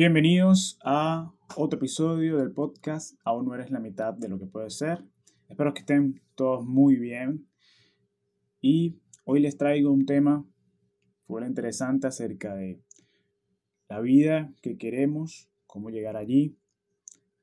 Bienvenidos 0.00 0.78
a 0.82 1.30
otro 1.56 1.76
episodio 1.76 2.38
del 2.38 2.52
podcast 2.52 3.18
Aún 3.22 3.44
no 3.44 3.54
eres 3.54 3.70
la 3.70 3.80
mitad 3.80 4.14
de 4.14 4.30
lo 4.30 4.38
que 4.38 4.46
puedes 4.46 4.78
ser. 4.78 5.04
Espero 5.46 5.74
que 5.74 5.80
estén 5.80 6.22
todos 6.36 6.64
muy 6.64 6.96
bien. 6.96 7.46
Y 8.62 8.98
hoy 9.26 9.40
les 9.40 9.58
traigo 9.58 9.92
un 9.92 10.06
tema 10.06 10.48
muy 11.26 11.44
interesante 11.44 12.06
acerca 12.06 12.54
de 12.54 12.80
la 13.90 14.00
vida 14.00 14.54
que 14.62 14.78
queremos, 14.78 15.50
cómo 15.66 15.90
llegar 15.90 16.16
allí, 16.16 16.56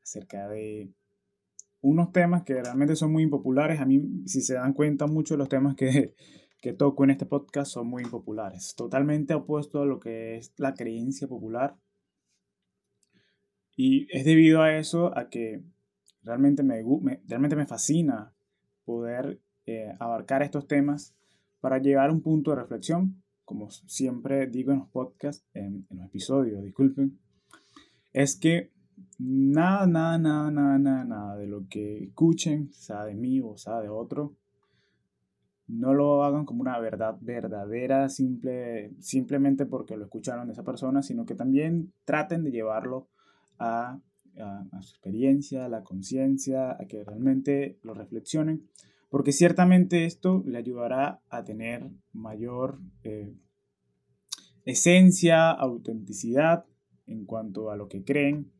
acerca 0.02 0.50
de 0.50 0.92
unos 1.81 2.12
temas 2.12 2.42
que 2.42 2.55
realmente 2.55 2.95
son 2.95 3.12
muy 3.12 3.22
impopulares. 3.22 3.80
A 3.80 3.86
mí, 3.86 4.02
si 4.26 4.42
se 4.42 4.55
dan 4.55 4.73
cuenta, 4.73 5.05
muchos 5.05 5.38
de 5.38 5.44
los 5.44 5.50
temas 5.50 5.76
que, 5.76 6.16
que 6.59 6.73
toco 6.73 7.03
en 7.03 7.12
este 7.12 7.28
podcast 7.28 7.72
son 7.72 7.86
muy 7.86 8.02
impopulares. 8.02 8.73
Totalmente 8.76 9.36
opuesto 9.36 9.84
a 9.84 9.86
lo 9.86 10.00
que 10.00 10.38
es 10.38 10.53
la 10.58 10.73
creencia 10.73 11.28
popular 11.28 11.78
y 13.77 14.08
es 14.12 14.26
debido 14.26 14.63
a 14.63 14.76
eso, 14.76 15.16
a 15.16 15.30
que 15.30 15.63
realmente 16.23 16.63
me, 16.63 16.84
realmente 17.27 17.55
me 17.55 17.67
fascina 17.67 18.34
poder 18.84 19.40
eh, 19.67 19.94
abarcar 20.00 20.41
estos 20.41 20.67
temas 20.67 21.16
para 21.62 21.77
llegar 21.77 22.09
a 22.09 22.13
un 22.13 22.22
punto 22.22 22.52
de 22.52 22.58
reflexión, 22.58 23.22
como 23.45 23.70
siempre 23.70 24.48
digo 24.48 24.72
en 24.72 24.80
los 24.80 24.90
podcasts, 24.90 25.45
en, 25.53 25.86
en 25.91 25.98
los 25.98 26.08
episodios, 26.08 26.63
disculpen, 26.63 27.20
es 28.13 28.36
que 28.36 28.72
nada, 29.20 29.86
nada, 29.86 30.17
nada, 30.17 30.50
nada, 30.50 30.80
nada, 30.80 31.05
nada 31.05 31.38
de 31.38 31.45
lo 31.45 31.67
que 31.70 32.03
escuchen, 32.03 32.73
sea 32.73 33.05
de 33.05 33.14
mí 33.14 33.42
o 33.42 33.58
sea 33.58 33.80
de 33.80 33.89
otro, 33.89 34.36
no 35.67 35.94
lo 35.94 36.23
hagan 36.23 36.45
como 36.45 36.61
una 36.61 36.80
verdad 36.80 37.16
verdadera 37.22 38.09
simple, 38.09 38.95
simplemente 39.02 39.67
porque 39.67 39.98
lo 39.98 40.05
escucharon 40.05 40.48
de 40.48 40.53
esa 40.53 40.64
persona, 40.64 41.03
sino 41.03 41.25
que 41.25 41.36
también 41.36 41.94
traten 42.05 42.44
de 42.44 42.52
llevarlo 42.52 43.09
a, 43.59 44.00
su 44.81 44.94
experiencia, 44.94 45.67
la 45.67 45.83
conciencia, 45.83 46.72
a 46.72 46.86
que 46.88 47.03
realmente 47.03 47.80
lo 47.81 47.94
reflexionen, 47.94 48.67
porque 49.09 49.31
ciertamente 49.31 50.05
esto 50.05 50.44
le 50.45 50.58
ayudará 50.58 51.22
a 51.30 51.44
tener 51.44 51.89
mayor 52.14 52.80
eh, 53.03 53.33
esencia, 54.66 55.49
autenticidad 55.49 56.66
en 57.08 57.25
cuanto 57.25 57.72
a 57.72 57.77
lo 57.77 57.88
que 57.88 58.03
creen, 58.03 58.52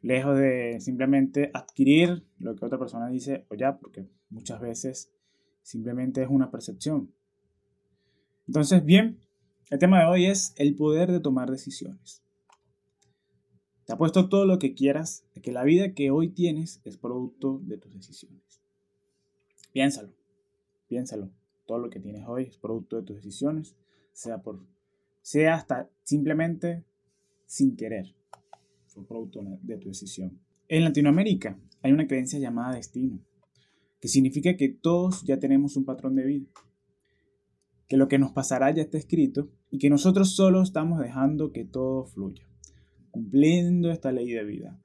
lejos 0.00 0.38
de 0.38 0.80
simplemente 0.80 1.50
adquirir 1.52 2.24
lo 2.38 2.54
que 2.54 2.64
otra 2.64 2.78
persona 2.78 3.08
dice 3.08 3.44
o 3.48 3.54
ya, 3.54 3.78
porque 3.78 4.06
muchas 4.30 4.60
veces 4.60 5.12
simplemente 5.62 6.22
es 6.22 6.28
una 6.28 6.50
percepción. 6.50 7.12
Entonces, 8.46 8.84
bien, 8.84 9.18
el 9.70 9.78
tema 9.78 10.00
de 10.00 10.06
hoy 10.06 10.26
es 10.26 10.54
el 10.56 10.76
poder 10.76 11.10
de 11.10 11.20
tomar 11.20 11.50
decisiones. 11.50 12.23
Te 13.84 13.92
apuesto 13.92 14.28
todo 14.30 14.46
lo 14.46 14.58
que 14.58 14.74
quieras 14.74 15.24
que 15.42 15.52
la 15.52 15.62
vida 15.62 15.92
que 15.92 16.10
hoy 16.10 16.30
tienes 16.30 16.80
es 16.84 16.96
producto 16.96 17.60
de 17.64 17.76
tus 17.76 17.94
decisiones. 17.94 18.62
Piénsalo, 19.72 20.10
piénsalo. 20.88 21.30
Todo 21.66 21.78
lo 21.78 21.90
que 21.90 22.00
tienes 22.00 22.26
hoy 22.26 22.44
es 22.44 22.56
producto 22.56 22.96
de 22.96 23.02
tus 23.02 23.16
decisiones, 23.16 23.76
sea 24.12 24.42
por 24.42 24.64
sea 25.20 25.54
hasta 25.54 25.90
simplemente 26.02 26.84
sin 27.46 27.76
querer. 27.76 28.14
Fue 28.86 29.06
producto 29.06 29.42
de 29.62 29.76
tu 29.76 29.88
decisión. 29.88 30.38
En 30.68 30.84
Latinoamérica 30.84 31.58
hay 31.82 31.92
una 31.92 32.06
creencia 32.06 32.38
llamada 32.38 32.76
destino, 32.76 33.20
que 34.00 34.08
significa 34.08 34.56
que 34.56 34.68
todos 34.70 35.24
ya 35.24 35.38
tenemos 35.38 35.76
un 35.76 35.84
patrón 35.84 36.14
de 36.14 36.24
vida, 36.24 36.46
que 37.86 37.98
lo 37.98 38.08
que 38.08 38.18
nos 38.18 38.32
pasará 38.32 38.70
ya 38.70 38.82
está 38.82 38.96
escrito 38.96 39.50
y 39.70 39.78
que 39.78 39.90
nosotros 39.90 40.34
solo 40.34 40.62
estamos 40.62 41.00
dejando 41.00 41.52
que 41.52 41.64
todo 41.64 42.04
fluya 42.04 42.46
cumpliendo 43.14 43.92
esta 43.92 44.10
ley 44.10 44.32
de 44.32 44.42
vida. 44.42 44.76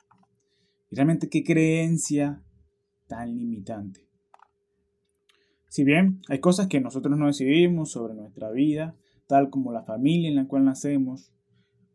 Y 0.91 0.95
realmente 0.95 1.29
qué 1.29 1.43
creencia 1.43 2.43
tan 3.07 3.35
limitante. 3.35 4.07
Si 5.67 5.83
bien 5.83 6.21
hay 6.29 6.39
cosas 6.39 6.67
que 6.67 6.79
nosotros 6.79 7.17
no 7.17 7.25
decidimos 7.25 7.89
sobre 7.89 8.13
nuestra 8.13 8.51
vida, 8.51 8.95
tal 9.25 9.49
como 9.49 9.73
la 9.73 9.81
familia 9.81 10.29
en 10.29 10.35
la 10.35 10.47
cual 10.47 10.63
nacemos, 10.63 11.31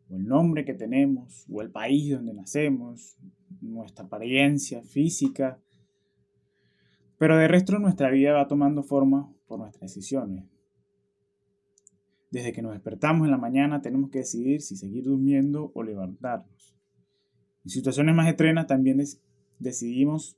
o 0.09 0.17
el 0.17 0.25
nombre 0.25 0.65
que 0.65 0.73
tenemos, 0.73 1.45
o 1.49 1.61
el 1.61 1.71
país 1.71 2.11
donde 2.11 2.33
nacemos, 2.33 3.15
nuestra 3.61 4.03
apariencia 4.03 4.81
física, 4.83 5.61
pero 7.17 7.37
de 7.37 7.47
resto 7.47 7.79
nuestra 7.79 8.09
vida 8.09 8.33
va 8.33 8.49
tomando 8.49 8.83
forma 8.83 9.33
por 9.47 9.59
nuestras 9.59 9.93
decisiones, 9.93 10.43
desde 12.35 12.51
que 12.51 12.61
nos 12.61 12.73
despertamos 12.73 13.23
en 13.23 13.31
la 13.31 13.37
mañana 13.37 13.81
tenemos 13.81 14.09
que 14.09 14.17
decidir 14.19 14.61
si 14.61 14.75
seguir 14.75 15.05
durmiendo 15.05 15.71
o 15.73 15.83
levantarnos. 15.83 16.75
En 17.63 17.69
situaciones 17.69 18.13
más 18.13 18.27
extremas 18.27 18.67
también 18.67 19.01
decidimos, 19.57 20.35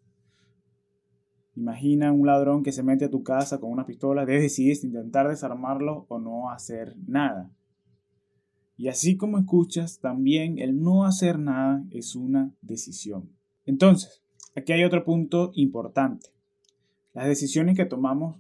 imagina 1.56 2.12
un 2.12 2.28
ladrón 2.28 2.62
que 2.62 2.72
se 2.72 2.84
mete 2.84 3.06
a 3.06 3.10
tu 3.10 3.24
casa 3.24 3.60
con 3.60 3.72
una 3.72 3.88
pistola, 3.88 4.28
debes 4.28 4.44
decidir 4.44 4.76
si 4.76 4.86
intentar 4.86 5.28
desarmarlo 5.28 6.06
o 6.08 6.20
no 6.20 6.52
hacer 6.52 6.96
nada. 7.08 7.50
Y 8.78 8.90
así 8.90 9.18
como 9.18 9.40
escuchas, 9.40 10.00
también 10.00 10.60
el 10.60 10.80
no 10.80 11.04
hacer 11.04 11.40
nada 11.40 11.84
es 11.90 12.16
una 12.16 12.54
decisión. 12.62 13.32
Entonces, 13.66 14.22
aquí 14.56 14.72
hay 14.72 14.84
otro 14.84 15.04
punto 15.04 15.50
importante. 15.56 16.28
Las 17.16 17.26
decisiones 17.26 17.76
que 17.76 17.86
tomamos, 17.86 18.38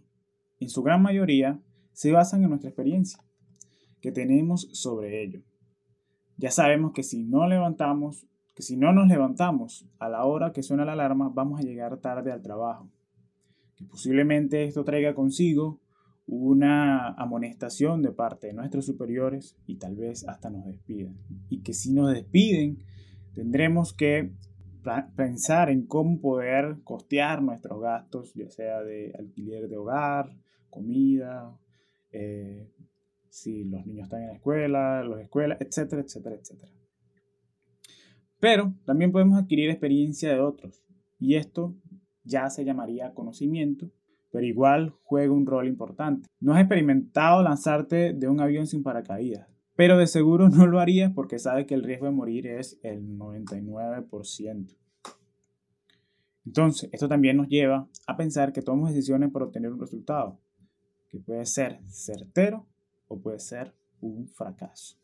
en 0.59 0.69
su 0.69 0.84
gran 0.84 1.01
mayoría, 1.01 1.59
se 1.91 2.12
basan 2.12 2.44
en 2.44 2.50
nuestra 2.50 2.69
experiencia 2.69 3.19
que 4.07 4.13
tenemos 4.13 4.69
sobre 4.72 5.22
ello. 5.22 5.41
Ya 6.38 6.50
sabemos 6.50 6.94
que 6.94 7.03
si 7.03 7.25
no 7.25 7.45
levantamos, 7.45 8.25
que 8.56 8.63
si 8.63 8.78
no 8.78 8.94
nos 8.94 9.09
levantamos 9.09 9.85
a 10.00 10.07
la 10.07 10.23
hora 10.23 10.53
que 10.53 10.63
suena 10.63 10.85
la 10.85 10.94
alarma, 10.94 11.29
vamos 11.34 11.59
a 11.59 11.63
llegar 11.63 11.97
tarde 11.97 12.31
al 12.31 12.41
trabajo. 12.41 12.90
Que 13.75 13.84
posiblemente 13.84 14.63
esto 14.63 14.85
traiga 14.85 15.13
consigo 15.13 15.81
una 16.25 17.09
amonestación 17.16 18.01
de 18.01 18.13
parte 18.13 18.47
de 18.47 18.53
nuestros 18.53 18.85
superiores 18.85 19.57
y 19.68 19.75
tal 19.75 19.97
vez 19.97 20.25
hasta 20.25 20.50
nos 20.50 20.66
despidan. 20.66 21.18
Y 21.50 21.59
que 21.63 21.74
si 21.74 21.91
nos 21.91 22.13
despiden, 22.13 22.78
tendremos 23.35 23.91
que 23.91 24.31
pensar 25.18 25.69
en 25.69 25.85
cómo 25.85 26.22
poder 26.22 26.78
costear 26.85 27.41
nuestros 27.41 27.81
gastos, 27.81 28.34
ya 28.35 28.50
sea 28.50 28.81
de 28.84 29.13
alquiler 29.19 29.68
de 29.68 29.75
hogar, 29.75 30.31
comida, 30.69 31.59
eh, 32.13 32.69
si 33.38 33.64
los 33.66 33.86
niños 33.86 34.06
están 34.06 34.24
en 34.24 34.28
la 34.30 34.34
escuela, 34.34 35.03
las 35.03 35.22
escuelas, 35.22 35.62
etcétera, 35.62 36.02
etcétera, 36.02 36.36
etcétera. 36.36 36.72
Pero 38.40 38.74
también 38.86 39.12
podemos 39.12 39.40
adquirir 39.40 39.70
experiencia 39.70 40.34
de 40.34 40.40
otros 40.40 40.84
y 41.20 41.36
esto 41.36 41.75
ya 42.24 42.50
se 42.50 42.66
llamaría 42.66 43.14
conocimiento, 43.14 43.92
pero 44.31 44.46
igual 44.46 44.96
juega 45.03 45.31
un 45.31 45.46
rol 45.46 45.68
importante. 45.68 46.28
No 46.40 46.53
has 46.53 46.62
experimentado 46.62 47.44
lanzarte 47.44 48.14
de 48.14 48.28
un 48.28 48.42
avión 48.42 48.66
sin 48.66 48.81
paracaídas, 48.84 49.48
pero 49.75 49.98
de 49.98 50.08
seguro 50.08 50.50
no 50.50 50.66
lo 50.66 50.80
harías 50.80 51.14
porque 51.14 51.38
sabes 51.38 51.68
que 51.68 51.75
el 51.75 51.84
riesgo 51.84 52.08
de 52.08 52.14
morir 52.14 52.48
es 52.48 52.80
el 52.81 53.18
99%. 53.18 54.75
Entonces, 56.46 56.90
esto 56.92 57.08
también 57.08 57.38
nos 57.38 57.50
lleva 57.50 57.88
a 58.08 58.18
pensar 58.18 58.52
que 58.52 58.62
tomamos 58.62 58.90
decisiones 58.90 59.31
para 59.31 59.46
obtener 59.46 59.72
un 59.72 59.80
resultado, 59.80 60.40
que 61.09 61.19
puede 61.19 61.46
ser 61.46 61.81
certero 61.88 62.66
o 63.07 63.19
puede 63.19 63.40
ser 63.40 63.73
un 64.01 64.28
fracaso. 64.28 64.97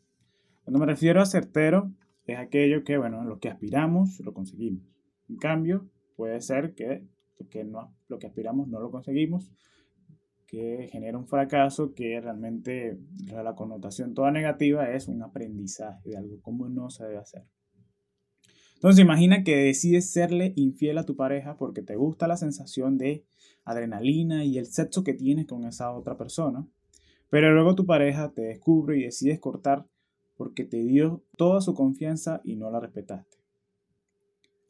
Cuando 0.64 0.78
me 0.78 0.86
refiero 0.86 1.20
a 1.20 1.26
certero, 1.26 1.92
es 2.26 2.38
aquello 2.38 2.84
que, 2.84 2.96
bueno, 2.96 3.24
lo 3.24 3.38
que 3.38 3.48
aspiramos 3.48 4.20
lo 4.20 4.32
conseguimos. 4.32 4.82
En 5.28 5.36
cambio, 5.36 5.88
puede 6.16 6.40
ser 6.40 6.74
que 6.74 7.06
que, 7.50 7.64
no, 7.64 7.94
lo 8.08 8.18
que 8.18 8.26
aspiramos 8.26 8.68
no 8.68 8.80
lo 8.80 8.90
conseguimos, 8.90 9.52
que 10.46 10.88
genera 10.90 11.18
un 11.18 11.26
fracaso 11.26 11.94
que 11.94 12.20
realmente 12.20 12.98
la 13.32 13.54
connotación 13.54 14.14
toda 14.14 14.30
negativa 14.30 14.90
es 14.90 15.08
un 15.08 15.22
aprendizaje 15.22 16.10
de 16.10 16.16
algo, 16.16 16.40
como 16.42 16.68
no 16.68 16.90
se 16.90 17.04
debe 17.04 17.18
hacer. 17.18 17.44
Entonces 18.74 19.02
imagina 19.02 19.44
que 19.44 19.56
decides 19.56 20.10
serle 20.10 20.52
infiel 20.56 20.98
a 20.98 21.06
tu 21.06 21.16
pareja 21.16 21.56
porque 21.56 21.82
te 21.82 21.96
gusta 21.96 22.28
la 22.28 22.36
sensación 22.36 22.98
de 22.98 23.24
adrenalina 23.64 24.44
y 24.44 24.58
el 24.58 24.66
sexo 24.66 25.02
que 25.02 25.14
tienes 25.14 25.46
con 25.46 25.64
esa 25.64 25.90
otra 25.92 26.18
persona 26.18 26.68
pero 27.34 27.52
luego 27.52 27.74
tu 27.74 27.84
pareja 27.84 28.30
te 28.30 28.42
descubre 28.42 28.96
y 28.96 29.02
decides 29.02 29.40
cortar 29.40 29.84
porque 30.36 30.64
te 30.64 30.76
dio 30.76 31.24
toda 31.36 31.60
su 31.60 31.74
confianza 31.74 32.40
y 32.44 32.54
no 32.54 32.70
la 32.70 32.78
respetaste. 32.78 33.38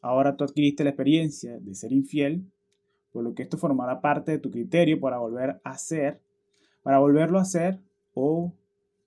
Ahora 0.01 0.35
tú 0.35 0.45
adquiriste 0.45 0.83
la 0.83 0.89
experiencia 0.89 1.59
de 1.59 1.75
ser 1.75 1.93
infiel, 1.93 2.51
por 3.13 3.23
lo 3.23 3.35
que 3.35 3.43
esto 3.43 3.59
formará 3.59 4.01
parte 4.01 4.33
de 4.33 4.39
tu 4.39 4.51
criterio 4.51 4.99
para 4.99 5.19
volver 5.19 5.61
a 5.63 5.73
hacer, 5.73 6.23
para 6.83 7.01
volverlo 7.01 7.39
a 7.39 7.43
hacer 7.43 7.81
o 8.15 8.55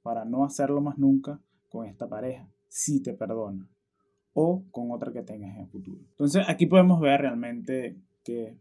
para 0.03 0.23
no 0.23 0.45
hacerlo 0.45 0.79
más 0.79 0.99
nunca 0.99 1.39
con 1.67 1.87
esta 1.87 2.07
pareja, 2.07 2.47
si 2.67 3.01
te 3.01 3.13
perdona, 3.13 3.67
o 4.33 4.65
con 4.69 4.91
otra 4.91 5.11
que 5.11 5.23
tengas 5.23 5.55
en 5.55 5.63
el 5.63 5.67
futuro. 5.67 5.97
Entonces 6.11 6.43
aquí 6.47 6.67
podemos 6.67 7.01
ver 7.01 7.21
realmente 7.21 7.97
que 8.23 8.55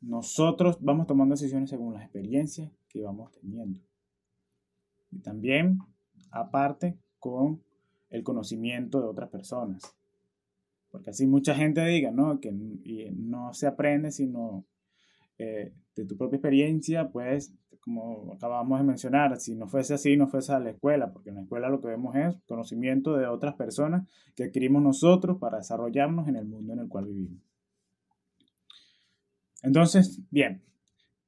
nosotros 0.00 0.78
vamos 0.80 1.06
tomando 1.06 1.34
decisiones 1.34 1.68
según 1.68 1.92
las 1.92 2.04
experiencias 2.04 2.70
que 2.90 3.02
vamos 3.02 3.32
teniendo. 3.32 3.80
Y 5.10 5.20
también, 5.20 5.78
aparte, 6.30 6.98
con 7.18 7.62
el 8.10 8.22
conocimiento 8.22 9.00
de 9.00 9.06
otras 9.06 9.30
personas. 9.30 9.82
Porque 10.90 11.10
así 11.10 11.26
mucha 11.26 11.54
gente 11.54 11.84
diga, 11.84 12.10
¿no? 12.10 12.40
Que 12.40 12.52
no 12.52 13.54
se 13.54 13.66
aprende 13.66 14.10
sino 14.10 14.66
eh, 15.38 15.72
de 15.96 16.04
tu 16.04 16.16
propia 16.16 16.36
experiencia, 16.36 17.10
pues, 17.10 17.54
como 17.80 18.34
acabamos 18.34 18.78
de 18.78 18.84
mencionar, 18.84 19.38
si 19.40 19.54
no 19.54 19.66
fuese 19.66 19.94
así, 19.94 20.16
no 20.16 20.28
fuese 20.28 20.52
a 20.52 20.58
la 20.58 20.70
escuela, 20.70 21.12
porque 21.12 21.30
en 21.30 21.36
la 21.36 21.42
escuela 21.42 21.68
lo 21.68 21.80
que 21.80 21.88
vemos 21.88 22.14
es 22.14 22.36
conocimiento 22.46 23.16
de 23.16 23.26
otras 23.26 23.54
personas 23.54 24.06
que 24.36 24.44
adquirimos 24.44 24.82
nosotros 24.82 25.38
para 25.38 25.58
desarrollarnos 25.58 26.28
en 26.28 26.36
el 26.36 26.44
mundo 26.44 26.74
en 26.74 26.80
el 26.80 26.88
cual 26.88 27.06
vivimos. 27.06 27.42
Entonces, 29.62 30.20
bien, 30.30 30.62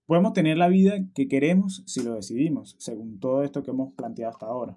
podemos 0.06 0.32
tener 0.32 0.56
la 0.56 0.68
vida 0.68 0.94
que 1.14 1.28
queremos 1.28 1.82
si 1.86 2.02
lo 2.02 2.14
decidimos, 2.14 2.76
según 2.78 3.18
todo 3.20 3.42
esto 3.42 3.62
que 3.62 3.70
hemos 3.70 3.94
planteado 3.94 4.32
hasta 4.32 4.46
ahora. 4.46 4.76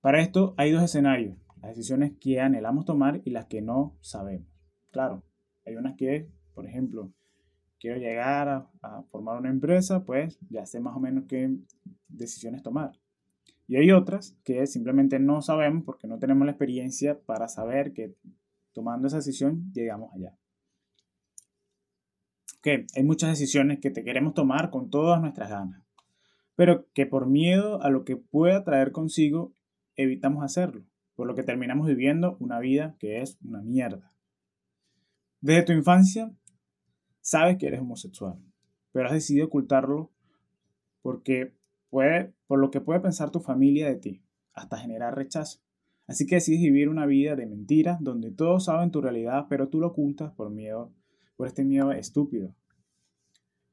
Para 0.00 0.20
esto 0.20 0.54
hay 0.56 0.70
dos 0.70 0.82
escenarios, 0.82 1.36
las 1.60 1.76
decisiones 1.76 2.12
que 2.20 2.40
anhelamos 2.40 2.84
tomar 2.84 3.20
y 3.24 3.30
las 3.30 3.46
que 3.46 3.60
no 3.60 3.96
sabemos. 4.00 4.46
Claro, 4.92 5.24
hay 5.64 5.76
unas 5.76 5.96
que, 5.96 6.30
por 6.54 6.64
ejemplo, 6.64 7.12
quiero 7.80 7.98
llegar 7.98 8.48
a, 8.48 9.02
formar 9.10 9.38
una 9.38 9.50
empresa, 9.50 10.04
pues 10.04 10.38
ya 10.48 10.64
sé 10.64 10.80
más 10.80 10.96
o 10.96 11.00
menos 11.00 11.24
qué 11.26 11.56
decisiones 12.08 12.62
tomar. 12.62 12.92
Y 13.68 13.76
hay 13.76 13.90
otras 13.90 14.36
que 14.44 14.66
simplemente 14.66 15.18
no 15.18 15.42
sabemos 15.42 15.82
porque 15.84 16.06
no 16.06 16.18
tenemos 16.18 16.46
la 16.46 16.52
experiencia 16.52 17.18
para 17.20 17.48
saber 17.48 17.92
que 17.92 18.14
tomando 18.72 19.08
esa 19.08 19.16
decisión 19.16 19.72
llegamos 19.72 20.12
allá. 20.14 20.36
Hay 22.70 23.04
muchas 23.04 23.30
decisiones 23.30 23.78
que 23.80 23.90
te 23.90 24.02
queremos 24.02 24.34
tomar 24.34 24.70
con 24.70 24.90
todas 24.90 25.20
nuestras 25.20 25.50
ganas, 25.50 25.82
pero 26.56 26.86
que 26.92 27.06
por 27.06 27.26
miedo 27.26 27.82
a 27.82 27.90
lo 27.90 28.04
que 28.04 28.16
pueda 28.16 28.64
traer 28.64 28.92
consigo 28.92 29.52
evitamos 29.94 30.42
hacerlo, 30.42 30.84
por 31.14 31.26
lo 31.26 31.34
que 31.34 31.42
terminamos 31.42 31.86
viviendo 31.86 32.36
una 32.40 32.58
vida 32.58 32.96
que 32.98 33.20
es 33.20 33.38
una 33.44 33.62
mierda. 33.62 34.12
Desde 35.40 35.62
tu 35.62 35.72
infancia 35.72 36.32
sabes 37.20 37.56
que 37.56 37.68
eres 37.68 37.80
homosexual, 37.80 38.38
pero 38.92 39.06
has 39.06 39.12
decidido 39.12 39.46
ocultarlo 39.46 40.10
porque 41.02 41.52
puede, 41.88 42.34
por 42.46 42.58
lo 42.58 42.70
que 42.70 42.80
puede 42.80 43.00
pensar 43.00 43.30
tu 43.30 43.40
familia 43.40 43.86
de 43.86 43.96
ti, 43.96 44.22
hasta 44.54 44.78
generar 44.78 45.14
rechazo. 45.14 45.60
Así 46.08 46.26
que 46.26 46.36
decides 46.36 46.62
vivir 46.62 46.88
una 46.88 47.06
vida 47.06 47.36
de 47.36 47.46
mentiras 47.46 47.98
donde 48.00 48.30
todos 48.30 48.64
saben 48.64 48.90
tu 48.90 49.00
realidad, 49.00 49.46
pero 49.48 49.68
tú 49.68 49.80
lo 49.80 49.88
ocultas 49.88 50.32
por 50.32 50.50
miedo, 50.50 50.92
por 51.36 51.46
este 51.46 51.64
miedo 51.64 51.92
estúpido. 51.92 52.54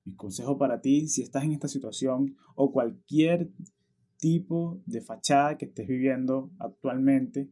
Mi 0.06 0.16
consejo 0.16 0.58
para 0.58 0.82
ti, 0.82 1.08
si 1.08 1.22
estás 1.22 1.44
en 1.44 1.54
esta 1.54 1.68
situación 1.68 2.36
o 2.56 2.72
cualquier 2.72 3.50
tipo 4.18 4.82
de 4.86 5.02
fachada 5.02 5.58
que 5.58 5.66
estés 5.66 5.88
viviendo 5.88 6.52
actualmente, 6.60 7.50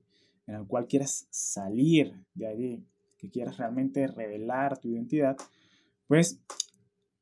en 0.47 0.55
el 0.55 0.67
cual 0.67 0.87
quieras 0.87 1.27
salir 1.29 2.13
de 2.33 2.47
allí, 2.47 2.85
que 3.17 3.29
quieras 3.29 3.57
realmente 3.57 4.07
revelar 4.07 4.77
tu 4.79 4.89
identidad, 4.89 5.37
pues 6.07 6.41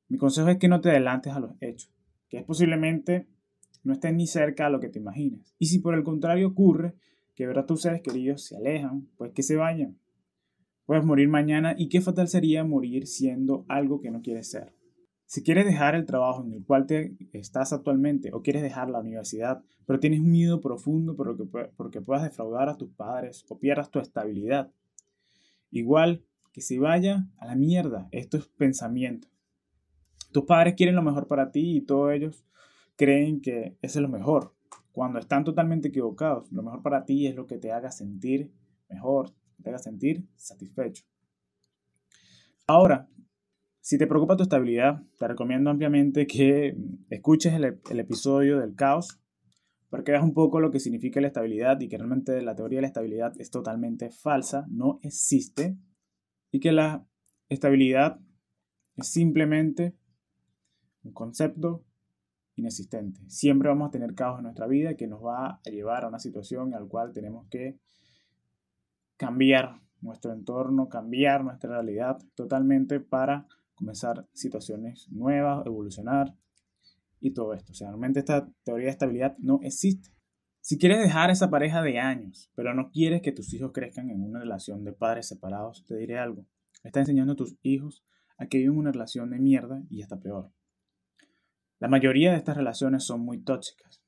mi 0.07 0.17
consejo 0.17 0.49
es 0.49 0.57
que 0.57 0.67
no 0.67 0.81
te 0.81 0.89
adelantes 0.89 1.33
a 1.33 1.39
los 1.39 1.51
hechos, 1.61 1.91
que 2.29 2.37
es 2.37 2.43
posiblemente 2.43 3.27
no 3.83 3.93
estés 3.93 4.13
ni 4.13 4.27
cerca 4.27 4.65
a 4.65 4.69
lo 4.69 4.79
que 4.79 4.89
te 4.89 4.99
imaginas. 4.99 5.53
Y 5.57 5.67
si 5.67 5.79
por 5.79 5.95
el 5.95 6.03
contrario 6.03 6.47
ocurre 6.47 6.95
que 7.35 7.47
ver 7.47 7.59
a 7.59 7.65
tus 7.65 7.81
seres 7.81 8.01
queridos 8.01 8.43
se 8.43 8.57
alejan, 8.57 9.07
pues 9.17 9.31
que 9.31 9.43
se 9.43 9.55
vayan. 9.55 9.97
Puedes 10.89 11.05
morir 11.05 11.29
mañana 11.29 11.75
y 11.77 11.87
qué 11.87 12.01
fatal 12.01 12.27
sería 12.27 12.63
morir 12.63 13.05
siendo 13.05 13.63
algo 13.67 14.01
que 14.01 14.09
no 14.09 14.23
quieres 14.23 14.49
ser. 14.49 14.73
Si 15.27 15.43
quieres 15.43 15.67
dejar 15.67 15.93
el 15.93 16.07
trabajo 16.07 16.43
en 16.43 16.51
el 16.51 16.65
cual 16.65 16.87
te 16.87 17.15
estás 17.31 17.73
actualmente 17.73 18.31
o 18.33 18.41
quieres 18.41 18.63
dejar 18.63 18.89
la 18.89 18.97
universidad, 18.97 19.63
pero 19.85 19.99
tienes 19.99 20.19
un 20.19 20.31
miedo 20.31 20.61
profundo 20.61 21.15
por 21.15 21.27
lo 21.27 21.37
que, 21.37 21.45
porque 21.77 22.01
puedas 22.01 22.23
defraudar 22.23 22.69
a 22.69 22.77
tus 22.77 22.89
padres 22.89 23.45
o 23.49 23.59
pierdas 23.59 23.91
tu 23.91 23.99
estabilidad, 23.99 24.71
Igual 25.69 26.23
que 26.53 26.61
se 26.61 26.79
vaya 26.79 27.27
a 27.37 27.45
la 27.45 27.53
mierda. 27.53 28.09
Esto 28.11 28.37
es 28.37 28.47
pensamiento. 28.47 29.27
Tus 30.31 30.45
padres 30.45 30.73
quieren 30.73 30.95
lo 30.95 31.03
mejor 31.03 31.27
para 31.27 31.51
ti 31.51 31.77
y 31.77 31.81
todos 31.81 32.13
ellos 32.13 32.47
creen 32.95 33.41
que 33.41 33.77
es 33.83 33.95
lo 33.95 34.09
mejor. 34.09 34.55
Cuando 34.91 35.19
están 35.19 35.43
totalmente 35.43 35.89
equivocados, 35.89 36.51
lo 36.51 36.63
mejor 36.63 36.81
para 36.81 37.05
ti 37.05 37.27
es 37.27 37.35
lo 37.35 37.45
que 37.45 37.59
te 37.59 37.71
haga 37.71 37.91
sentir 37.91 38.51
mejor, 38.89 39.35
te 39.61 39.69
haga 39.69 39.79
sentir 39.79 40.25
satisfecho. 40.35 41.03
Ahora, 42.67 43.09
si 43.81 43.97
te 43.97 44.07
preocupa 44.07 44.37
tu 44.37 44.43
estabilidad, 44.43 45.01
te 45.17 45.27
recomiendo 45.27 45.69
ampliamente 45.69 46.27
que 46.27 46.75
escuches 47.09 47.53
el, 47.53 47.79
el 47.89 47.99
episodio 47.99 48.59
del 48.59 48.75
caos 48.75 49.19
para 49.89 50.03
que 50.03 50.11
veas 50.11 50.23
un 50.23 50.33
poco 50.33 50.59
lo 50.59 50.71
que 50.71 50.79
significa 50.79 51.19
la 51.19 51.27
estabilidad 51.27 51.79
y 51.81 51.87
que 51.87 51.97
realmente 51.97 52.41
la 52.41 52.55
teoría 52.55 52.77
de 52.77 52.81
la 52.81 52.87
estabilidad 52.87 53.33
es 53.39 53.49
totalmente 53.49 54.11
falsa, 54.11 54.65
no 54.69 54.99
existe, 55.01 55.77
y 56.51 56.59
que 56.59 56.71
la 56.71 57.05
estabilidad 57.47 58.19
es 58.95 59.07
simplemente 59.07 59.95
un 61.03 61.13
concepto 61.13 61.83
inexistente. 62.55 63.21
Siempre 63.27 63.69
vamos 63.69 63.87
a 63.87 63.91
tener 63.91 64.13
caos 64.13 64.39
en 64.39 64.43
nuestra 64.43 64.67
vida 64.67 64.95
que 64.95 65.07
nos 65.07 65.23
va 65.23 65.59
a 65.65 65.69
llevar 65.69 66.03
a 66.03 66.07
una 66.07 66.19
situación 66.19 66.73
en 66.73 66.81
la 66.81 66.87
cual 66.87 67.13
tenemos 67.13 67.47
que 67.49 67.79
cambiar 69.19 69.79
nuestro 70.01 70.33
entorno, 70.33 70.89
cambiar 70.89 71.43
nuestra 71.43 71.69
realidad 71.69 72.17
totalmente 72.33 72.99
para 72.99 73.45
comenzar 73.75 74.27
situaciones 74.33 75.07
nuevas, 75.11 75.63
evolucionar, 75.67 76.33
y 77.21 77.31
todo 77.31 77.53
esto. 77.53 77.71
O 77.71 77.75
sea, 77.75 77.89
realmente 77.89 78.19
esta 78.19 78.49
teoría 78.63 78.85
de 78.85 78.91
estabilidad 78.91 79.37
no 79.39 79.59
existe. 79.63 80.09
Si 80.61 80.77
quieres 80.77 80.99
dejar 80.99 81.29
esa 81.29 81.49
pareja 81.49 81.81
de 81.81 81.99
años, 81.99 82.51
pero 82.55 82.73
no 82.73 82.91
quieres 82.91 83.21
que 83.21 83.31
tus 83.31 83.53
hijos 83.53 83.71
crezcan 83.73 84.09
en 84.09 84.21
una 84.21 84.39
relación 84.39 84.83
de 84.83 84.93
padres 84.93 85.27
separados, 85.27 85.85
te 85.85 85.95
diré 85.95 86.19
algo. 86.19 86.45
Está 86.83 86.99
enseñando 86.99 87.33
a 87.33 87.37
tus 87.37 87.57
hijos 87.61 88.03
a 88.37 88.47
que 88.47 88.59
viven 88.59 88.77
una 88.77 88.91
relación 88.91 89.29
de 89.29 89.39
mierda 89.39 89.83
y 89.89 90.01
hasta 90.01 90.19
peor. 90.19 90.51
La 91.79 91.87
mayoría 91.87 92.31
de 92.31 92.37
estas 92.37 92.57
relaciones 92.57 93.05
son 93.05 93.21
muy 93.21 93.41
tóxicas. 93.41 94.01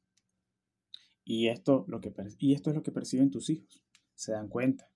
Y 1.24 1.48
esto, 1.48 1.86
lo 1.88 2.02
que, 2.02 2.14
y 2.40 2.54
esto 2.54 2.70
es 2.70 2.76
lo 2.76 2.84
que 2.84 2.92
perciben 2.92 3.32
tus 3.32 3.50
hijos. 3.50 3.84
Se 4.14 4.34
dan 4.34 4.50
cuenta. 4.50 4.91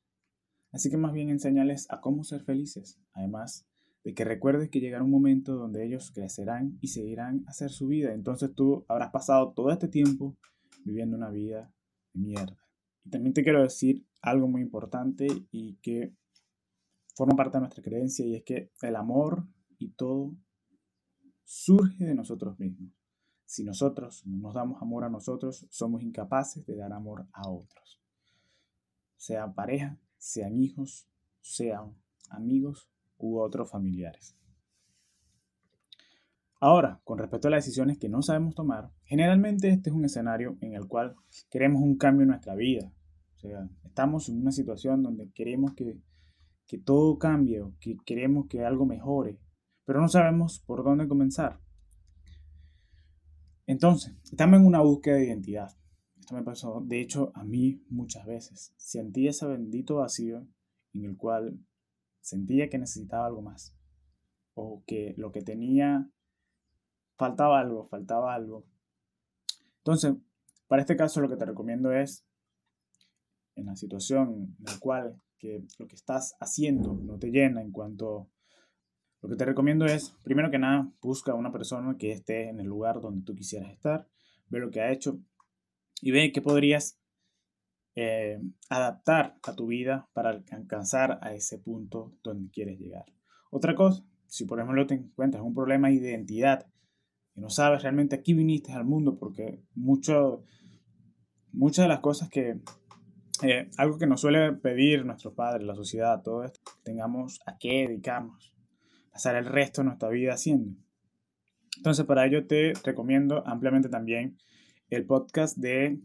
Así 0.75 0.89
que 0.89 0.97
más 0.97 1.13
bien 1.13 1.29
enséñales 1.29 1.87
a 1.89 2.01
cómo 2.01 2.25
ser 2.25 2.43
felices. 2.43 2.99
Además, 3.13 3.65
de 4.03 4.13
que 4.13 4.25
recuerdes 4.25 4.69
que 4.69 4.81
llegará 4.81 5.05
un 5.05 5.09
momento 5.09 5.55
donde 5.55 5.85
ellos 5.85 6.11
crecerán 6.11 6.77
y 6.81 6.89
seguirán 6.89 7.45
a 7.47 7.51
hacer 7.51 7.71
su 7.71 7.87
vida. 7.87 8.13
Entonces 8.13 8.53
tú 8.53 8.83
habrás 8.89 9.09
pasado 9.11 9.53
todo 9.53 9.71
este 9.71 9.87
tiempo 9.87 10.35
viviendo 10.83 11.15
una 11.15 11.29
vida 11.29 11.73
de 12.13 12.19
mierda. 12.19 12.59
Y 13.05 13.09
también 13.09 13.33
te 13.33 13.41
quiero 13.41 13.61
decir 13.61 14.05
algo 14.21 14.49
muy 14.49 14.61
importante 14.61 15.27
y 15.49 15.75
que 15.75 16.13
forma 17.15 17.37
parte 17.37 17.57
de 17.57 17.61
nuestra 17.61 17.81
creencia 17.81 18.25
y 18.25 18.35
es 18.35 18.43
que 18.43 18.69
el 18.81 18.97
amor 18.97 19.47
y 19.77 19.91
todo 19.91 20.35
surge 21.45 22.03
de 22.03 22.15
nosotros 22.15 22.59
mismos. 22.59 22.91
Si 23.45 23.63
nosotros 23.63 24.27
no 24.27 24.39
nos 24.39 24.55
damos 24.55 24.81
amor 24.81 25.05
a 25.05 25.09
nosotros, 25.09 25.67
somos 25.69 26.03
incapaces 26.03 26.65
de 26.65 26.75
dar 26.75 26.91
amor 26.91 27.29
a 27.31 27.49
otros. 27.49 28.01
Sean 29.15 29.55
pareja, 29.55 29.97
sean 30.17 30.57
hijos, 30.57 31.07
sean 31.41 31.95
amigos 32.29 32.89
u 33.17 33.39
otros 33.39 33.69
familiares. 33.69 34.35
Ahora, 36.59 37.01
con 37.03 37.19
respecto 37.19 37.47
a 37.47 37.51
las 37.51 37.65
decisiones 37.65 37.97
que 37.97 38.09
no 38.09 38.21
sabemos 38.21 38.55
tomar, 38.55 38.89
generalmente 39.03 39.69
este 39.69 39.89
es 39.89 39.95
un 39.95 40.05
escenario 40.05 40.57
en 40.61 40.73
el 40.73 40.87
cual 40.87 41.15
queremos 41.49 41.81
un 41.81 41.97
cambio 41.97 42.23
en 42.23 42.29
nuestra 42.29 42.55
vida. 42.55 42.91
O 43.35 43.37
sea, 43.37 43.69
estamos 43.83 44.29
en 44.29 44.41
una 44.41 44.51
situación 44.51 45.03
donde 45.03 45.29
queremos 45.31 45.73
que, 45.73 45.99
que 46.65 46.77
todo 46.77 47.19
cambie, 47.19 47.61
o 47.61 47.73
que 47.79 47.97
queremos 48.05 48.47
que 48.47 48.63
algo 48.63 48.85
mejore, 48.85 49.37
pero 49.83 50.01
no 50.01 50.07
sabemos 50.07 50.59
por 50.65 50.83
dónde 50.83 51.07
comenzar. 51.07 51.59
Entonces, 53.67 54.15
estamos 54.23 54.59
en 54.59 54.65
una 54.65 54.81
búsqueda 54.81 55.15
de 55.15 55.25
identidad. 55.25 55.75
Esto 56.25 56.33
me 56.33 56.41
pasó, 56.41 56.81
de 56.83 57.01
hecho, 57.01 57.31
a 57.35 57.43
mí 57.43 57.83
muchas 57.87 58.25
veces. 58.25 58.73
Sentí 58.77 59.27
ese 59.27 59.45
bendito 59.45 59.97
vacío 59.97 60.47
en 60.95 61.05
el 61.05 61.17
cual 61.17 61.59
sentía 62.19 62.67
que 62.67 62.79
necesitaba 62.79 63.27
algo 63.27 63.43
más 63.43 63.77
o 64.55 64.83
que 64.87 65.13
lo 65.17 65.31
que 65.31 65.43
tenía 65.43 66.09
faltaba 67.15 67.59
algo, 67.59 67.85
faltaba 67.89 68.33
algo. 68.33 68.65
Entonces, 69.77 70.15
para 70.67 70.81
este 70.81 70.95
caso 70.95 71.21
lo 71.21 71.29
que 71.29 71.35
te 71.35 71.45
recomiendo 71.45 71.91
es, 71.91 72.25
en 73.53 73.67
la 73.67 73.75
situación 73.75 74.55
en 74.57 74.65
la 74.65 74.79
cual 74.79 75.21
que 75.37 75.63
lo 75.77 75.87
que 75.87 75.95
estás 75.95 76.35
haciendo 76.39 76.95
no 76.95 77.19
te 77.19 77.29
llena 77.29 77.61
en 77.61 77.71
cuanto... 77.71 78.31
Lo 79.21 79.29
que 79.29 79.35
te 79.35 79.45
recomiendo 79.45 79.85
es, 79.85 80.17
primero 80.23 80.49
que 80.49 80.57
nada, 80.57 80.91
busca 81.01 81.33
a 81.33 81.35
una 81.35 81.51
persona 81.51 81.97
que 81.99 82.11
esté 82.11 82.49
en 82.49 82.59
el 82.59 82.65
lugar 82.65 82.99
donde 82.99 83.23
tú 83.23 83.35
quisieras 83.35 83.71
estar, 83.71 84.07
ve 84.47 84.59
lo 84.59 84.71
que 84.71 84.81
ha 84.81 84.91
hecho 84.91 85.19
y 86.01 86.11
ve 86.11 86.31
qué 86.31 86.41
podrías 86.41 86.99
eh, 87.95 88.41
adaptar 88.69 89.37
a 89.43 89.55
tu 89.55 89.67
vida 89.67 90.09
para 90.13 90.43
alcanzar 90.51 91.19
a 91.21 91.33
ese 91.33 91.57
punto 91.59 92.13
donde 92.23 92.51
quieres 92.51 92.79
llegar. 92.79 93.05
Otra 93.51 93.73
cosa, 93.73 94.03
si 94.27 94.45
por 94.45 94.59
ejemplo 94.59 94.85
te 94.85 94.95
encuentras 94.95 95.43
un 95.43 95.53
problema 95.53 95.87
de 95.87 95.95
identidad 95.95 96.67
y 97.35 97.41
no 97.41 97.49
sabes 97.49 97.83
realmente 97.83 98.15
a 98.15 98.21
qué 98.21 98.33
viniste 98.33 98.73
al 98.73 98.85
mundo, 98.85 99.17
porque 99.17 99.61
mucho, 99.75 100.43
muchas 101.51 101.85
de 101.85 101.89
las 101.89 101.99
cosas 101.99 102.29
que, 102.29 102.59
eh, 103.43 103.69
algo 103.77 103.97
que 103.97 104.07
nos 104.07 104.21
suele 104.21 104.53
pedir 104.53 105.05
nuestros 105.05 105.33
padres, 105.33 105.65
la 105.65 105.75
sociedad, 105.75 106.21
todo 106.21 106.43
esto, 106.43 106.59
tengamos 106.83 107.39
a 107.45 107.57
qué 107.57 107.87
dedicarnos, 107.87 108.53
pasar 109.11 109.35
el 109.35 109.45
resto 109.45 109.81
de 109.81 109.85
nuestra 109.85 110.09
vida 110.09 110.33
haciendo. 110.33 110.77
Entonces, 111.77 112.05
para 112.05 112.25
ello 112.25 112.47
te 112.47 112.73
recomiendo 112.83 113.45
ampliamente 113.45 113.89
también 113.89 114.37
el 114.95 115.05
podcast 115.05 115.57
de 115.57 115.99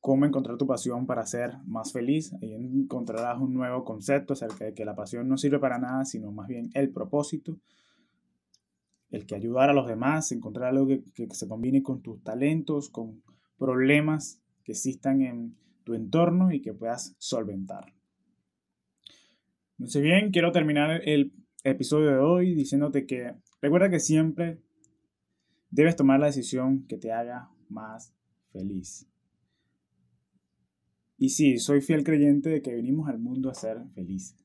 cómo 0.00 0.24
encontrar 0.24 0.56
tu 0.56 0.66
pasión 0.66 1.06
para 1.06 1.26
ser 1.26 1.58
más 1.66 1.92
feliz. 1.92 2.32
Ahí 2.42 2.54
encontrarás 2.54 3.38
un 3.38 3.54
nuevo 3.54 3.84
concepto 3.84 4.32
acerca 4.32 4.64
de 4.64 4.74
que 4.74 4.84
la 4.84 4.96
pasión 4.96 5.28
no 5.28 5.36
sirve 5.36 5.58
para 5.58 5.78
nada, 5.78 6.04
sino 6.04 6.32
más 6.32 6.48
bien 6.48 6.70
el 6.74 6.90
propósito, 6.90 7.58
el 9.10 9.26
que 9.26 9.34
ayudar 9.34 9.70
a 9.70 9.74
los 9.74 9.86
demás, 9.86 10.32
encontrar 10.32 10.68
algo 10.68 10.86
que, 10.86 11.28
se 11.30 11.48
combine 11.48 11.82
con 11.82 12.00
tus 12.00 12.22
talentos, 12.22 12.88
con 12.88 13.22
problemas 13.58 14.40
que 14.64 14.72
existan 14.72 15.20
en 15.20 15.56
tu 15.84 15.94
entorno 15.94 16.52
y 16.52 16.62
que 16.62 16.72
puedas 16.72 17.14
solventar. 17.18 17.92
Sé 19.84 20.00
bien, 20.00 20.30
quiero 20.30 20.52
terminar 20.52 21.02
el 21.04 21.32
episodio 21.64 22.10
de 22.10 22.18
hoy 22.18 22.54
diciéndote 22.54 23.06
que 23.06 23.34
recuerda 23.60 23.90
que 23.90 24.00
siempre 24.00 24.60
debes 25.70 25.96
tomar 25.96 26.20
la 26.20 26.26
decisión 26.26 26.86
que 26.86 26.96
te 26.96 27.12
haga 27.12 27.50
más 27.68 28.14
feliz. 28.52 29.06
Y 31.16 31.28
sí, 31.30 31.58
soy 31.58 31.82
fiel 31.82 32.02
creyente 32.02 32.48
de 32.48 32.62
que 32.62 32.74
venimos 32.74 33.08
al 33.08 33.18
mundo 33.18 33.50
a 33.50 33.54
ser 33.54 33.84
felices. 33.94 34.42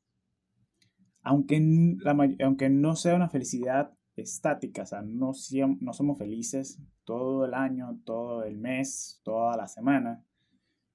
Aunque, 1.22 1.62
aunque 2.44 2.70
no 2.70 2.96
sea 2.96 3.16
una 3.16 3.30
felicidad 3.30 3.94
estática, 4.16 4.84
o 4.84 4.86
sea, 4.86 5.02
no, 5.02 5.32
no 5.80 5.94
somos 5.94 6.18
felices 6.18 6.80
todo 7.04 7.46
el 7.46 7.54
año, 7.54 8.00
todo 8.04 8.44
el 8.44 8.58
mes, 8.58 9.22
toda 9.24 9.56
la 9.58 9.68
semana, 9.68 10.24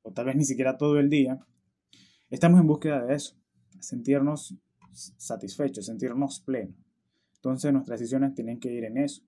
o 0.02 0.12
tal 0.12 0.26
vez 0.26 0.37
ni 0.37 0.45
siquiera 0.45 0.76
todo 0.76 0.99
el 0.99 1.09
día, 1.09 1.38
estamos 2.29 2.61
en 2.61 2.67
búsqueda 2.67 3.05
de 3.05 3.14
eso, 3.14 3.37
sentirnos 3.81 4.55
satisfechos, 4.93 5.87
sentirnos 5.87 6.40
plenos. 6.40 6.76
Entonces 7.37 7.73
nuestras 7.73 8.00
decisiones 8.00 8.35
tienen 8.35 8.61
que 8.61 8.73
ir 8.73 8.85
en 8.85 8.99
eso, 8.99 9.23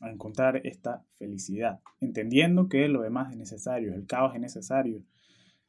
a 0.00 0.10
encontrar 0.10 0.60
esta 0.64 1.04
felicidad, 1.16 1.80
entendiendo 2.00 2.68
que 2.68 2.88
lo 2.88 3.02
demás 3.02 3.32
es 3.32 3.38
necesario, 3.38 3.94
el 3.94 4.06
caos 4.06 4.34
es 4.34 4.40
necesario, 4.40 5.02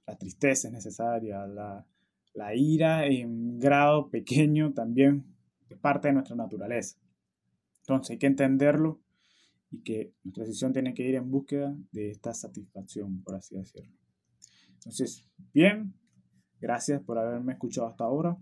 la 0.06 0.18
tristeza 0.18 0.68
es 0.68 0.74
necesaria, 0.74 1.46
la, 1.48 1.86
la 2.34 2.56
ira 2.56 3.06
en 3.08 3.60
grado 3.60 4.10
pequeño 4.10 4.74
también 4.74 5.26
es 5.70 5.78
parte 5.78 6.10
de 6.10 6.14
nuestra 6.14 6.36
naturaleza. 6.36 6.98
Entonces 7.82 8.12
hay 8.12 8.18
que 8.20 8.28
entenderlo 8.28 9.02
y 9.72 9.82
que 9.82 10.14
nuestra 10.24 10.44
decisión 10.44 10.74
tiene 10.74 10.94
que 10.94 11.08
ir 11.08 11.16
en 11.16 11.32
búsqueda 11.32 11.76
de 11.92 12.12
esta 12.12 12.34
satisfacción, 12.34 13.24
por 13.24 13.36
así 13.36 13.56
decirlo. 13.56 13.92
Entonces, 14.74 15.30
bien, 15.54 15.94
gracias 16.60 17.02
por 17.02 17.18
haberme 17.18 17.54
escuchado 17.54 17.88
hasta 17.88 18.04
ahora. 18.04 18.38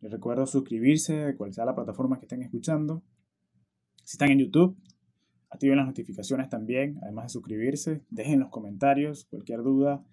Les 0.00 0.12
recuerdo 0.12 0.46
suscribirse 0.46 1.14
de 1.14 1.36
cual 1.36 1.54
sea 1.54 1.64
la 1.64 1.74
plataforma 1.74 2.18
que 2.18 2.26
estén 2.26 2.42
escuchando. 2.42 3.02
Si 4.06 4.14
están 4.14 4.30
en 4.30 4.38
YouTube, 4.38 4.78
activen 5.50 5.78
las 5.78 5.86
notificaciones 5.86 6.48
también, 6.48 6.96
además 7.02 7.24
de 7.24 7.30
suscribirse. 7.30 8.04
Dejen 8.08 8.38
los 8.38 8.50
comentarios 8.50 9.24
cualquier 9.24 9.64
duda, 9.64 10.04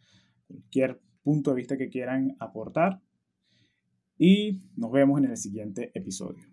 cualquier 0.48 1.00
punto 1.22 1.52
de 1.52 1.58
vista 1.58 1.78
que 1.78 1.90
quieran 1.90 2.36
aportar. 2.40 3.04
Y 4.18 4.64
nos 4.76 4.92
vemos 4.92 5.20
en 5.20 5.30
el 5.30 5.38
siguiente 5.38 5.92
episodio. 5.94 6.53